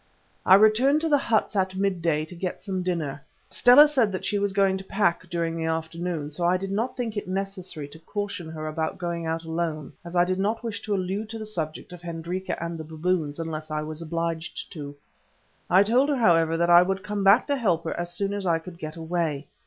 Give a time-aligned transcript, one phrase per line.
[0.47, 3.21] I returned to the huts at mid day to get some dinner.
[3.49, 6.97] Stella said that she was going to pack during the afternoon, so I did not
[6.97, 10.81] think it necessary to caution her about going out alone, as I did not wish
[10.85, 14.95] to allude to the subject of Hendrika and the baboons unless I was obliged to.
[15.69, 18.47] I told her, however, that I would come back to help her as soon as
[18.47, 19.45] I could get away.